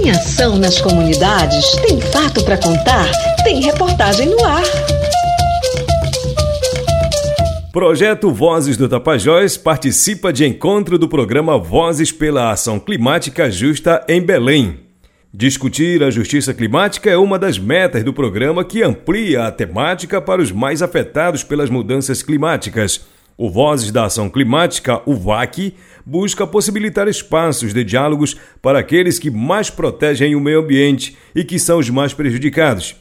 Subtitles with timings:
[0.00, 1.72] Tem ação nas comunidades?
[1.86, 3.04] Tem fato para contar?
[3.44, 4.62] Tem reportagem no ar.
[7.70, 14.22] Projeto Vozes do Tapajós participa de encontro do programa Vozes pela Ação Climática Justa em
[14.22, 14.78] Belém.
[15.34, 20.40] Discutir a justiça climática é uma das metas do programa que amplia a temática para
[20.40, 23.04] os mais afetados pelas mudanças climáticas.
[23.42, 29.30] O Vozes da Ação Climática, o VAC, busca possibilitar espaços de diálogos para aqueles que
[29.30, 32.96] mais protegem o meio ambiente e que são os mais prejudicados.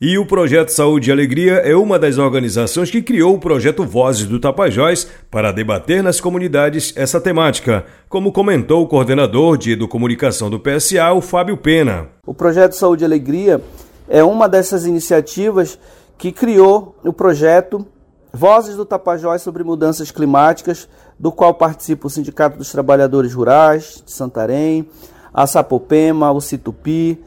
[0.00, 4.26] E o Projeto Saúde e Alegria é uma das organizações que criou o projeto Vozes
[4.26, 10.60] do Tapajós para debater nas comunidades essa temática, como comentou o coordenador de Educomunicação do
[10.60, 12.06] PSA, o Fábio Pena.
[12.24, 13.60] O Projeto Saúde e Alegria
[14.08, 15.76] é uma dessas iniciativas
[16.16, 17.84] que criou o projeto
[18.32, 24.12] Vozes do Tapajós sobre Mudanças Climáticas, do qual participa o Sindicato dos Trabalhadores Rurais de
[24.12, 24.88] Santarém,
[25.34, 27.22] a Sapopema, o Situpi,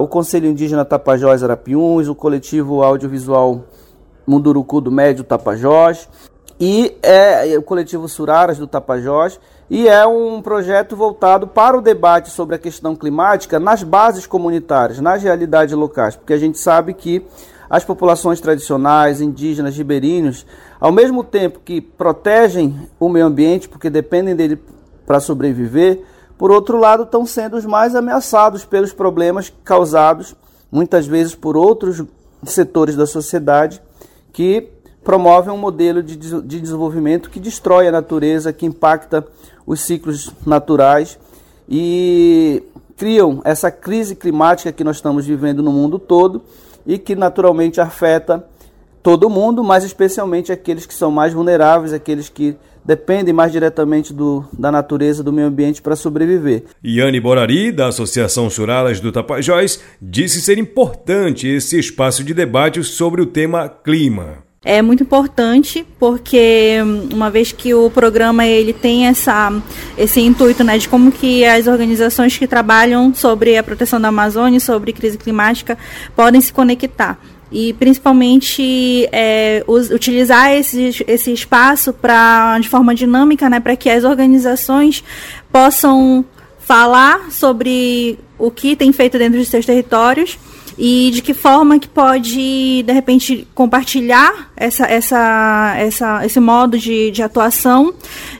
[0.00, 3.64] o Conselho Indígena Tapajós Arapiuns, o coletivo audiovisual
[4.26, 6.08] Munduruku do Médio Tapajós
[6.58, 12.30] e é o coletivo Suraras do Tapajós e é um projeto voltado para o debate
[12.30, 17.26] sobre a questão climática nas bases comunitárias, nas realidades locais, porque a gente sabe que
[17.68, 20.46] as populações tradicionais, indígenas, ribeirinhos,
[20.80, 24.58] ao mesmo tempo que protegem o meio ambiente, porque dependem dele
[25.06, 26.02] para sobreviver,
[26.38, 30.34] por outro lado, estão sendo os mais ameaçados pelos problemas causados
[30.70, 32.02] muitas vezes por outros
[32.44, 33.80] setores da sociedade
[34.32, 34.68] que
[35.02, 39.26] promovem um modelo de, de desenvolvimento que destrói a natureza, que impacta
[39.66, 41.18] os ciclos naturais
[41.68, 42.62] e
[42.96, 46.42] criam essa crise climática que nós estamos vivendo no mundo todo
[46.86, 48.44] e que naturalmente afeta
[49.02, 54.44] todo mundo, mas especialmente aqueles que são mais vulneráveis, aqueles que dependem mais diretamente do,
[54.52, 56.64] da natureza, do meio ambiente para sobreviver.
[56.84, 63.20] Iane Borari, da Associação Churalas do Tapajós, disse ser importante esse espaço de debate sobre
[63.20, 66.78] o tema clima é muito importante porque
[67.12, 69.52] uma vez que o programa ele tem essa
[69.96, 74.58] esse intuito né de como que as organizações que trabalham sobre a proteção da Amazônia
[74.58, 75.78] sobre crise climática
[76.16, 77.16] podem se conectar.
[77.50, 84.02] E principalmente é, utilizar esse, esse espaço para de forma dinâmica, né, para que as
[84.02, 85.04] organizações
[85.52, 86.24] possam
[86.58, 90.36] falar sobre o que tem feito dentro de seus territórios
[90.78, 97.10] e de que forma que pode de repente compartilhar essa, essa, essa, esse modo de,
[97.10, 97.94] de atuação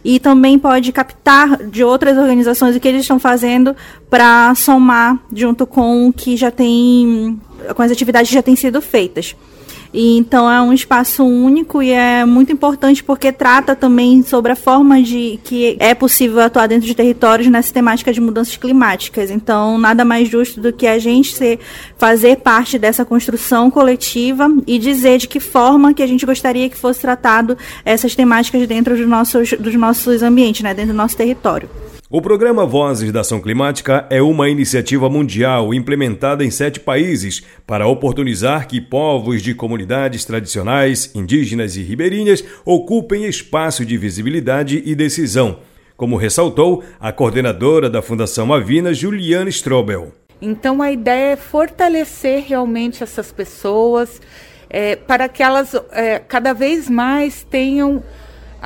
[0.04, 3.74] e também pode captar de outras organizações o que eles estão fazendo
[4.10, 7.40] para somar junto com o que já tem
[7.74, 9.34] com as atividades que já têm sido feitas.
[9.92, 14.56] E, então é um espaço único e é muito importante porque trata também sobre a
[14.56, 19.30] forma de que é possível atuar dentro de territórios nessa temática de mudanças climáticas.
[19.30, 21.58] Então nada mais justo do que a gente ser,
[21.96, 26.76] fazer parte dessa construção coletiva e dizer de que forma que a gente gostaria que
[26.76, 31.68] fosse tratado essas temáticas dentro dos nossos, dos nossos ambientes, né, dentro do nosso território.
[32.16, 37.86] O programa Vozes da Ação Climática é uma iniciativa mundial implementada em sete países para
[37.86, 45.58] oportunizar que povos de comunidades tradicionais, indígenas e ribeirinhas ocupem espaço de visibilidade e decisão,
[45.94, 50.10] como ressaltou a coordenadora da Fundação Avina, Juliana Strobel.
[50.40, 54.22] Então a ideia é fortalecer realmente essas pessoas
[54.70, 58.02] é, para que elas é, cada vez mais tenham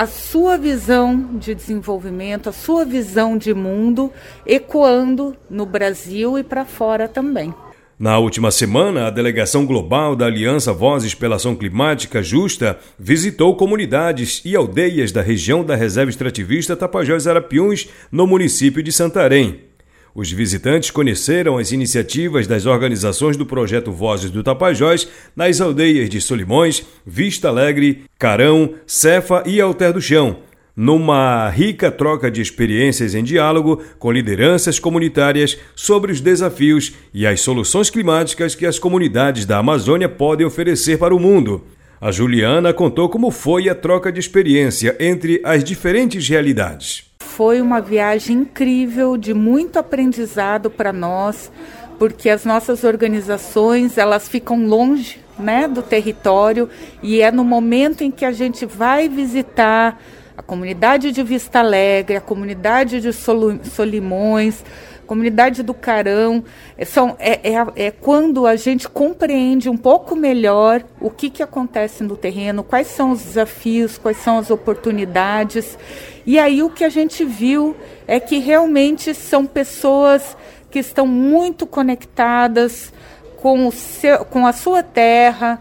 [0.00, 4.10] a sua visão de desenvolvimento, a sua visão de mundo
[4.46, 7.52] ecoando no Brasil e para fora também.
[7.98, 14.40] Na última semana, a delegação global da Aliança Vozes pela Ação Climática Justa visitou comunidades
[14.42, 19.69] e aldeias da região da Reserva Extrativista Tapajós Arapiuns, no município de Santarém.
[20.14, 25.06] Os visitantes conheceram as iniciativas das organizações do projeto Vozes do Tapajós
[25.36, 30.38] nas aldeias de Solimões, Vista Alegre, Carão, Cefa e Alter do Chão,
[30.74, 37.40] numa rica troca de experiências em diálogo com lideranças comunitárias sobre os desafios e as
[37.40, 41.64] soluções climáticas que as comunidades da Amazônia podem oferecer para o mundo.
[42.00, 47.80] A Juliana contou como foi a troca de experiência entre as diferentes realidades foi uma
[47.80, 51.50] viagem incrível, de muito aprendizado para nós,
[51.98, 56.68] porque as nossas organizações elas ficam longe né, do território
[57.02, 59.98] e é no momento em que a gente vai visitar
[60.36, 64.64] a comunidade de Vista Alegre, a comunidade de Solimões,
[65.10, 66.44] comunidade do Carão,
[66.78, 71.42] é, são, é, é, é, quando a gente compreende um pouco melhor o que, que
[71.42, 75.76] acontece no terreno, quais são os desafios, quais são as oportunidades.
[76.24, 77.74] E aí o que a gente viu
[78.06, 80.36] é que realmente são pessoas
[80.70, 82.92] que estão muito conectadas
[83.38, 85.60] com, o seu, com a sua terra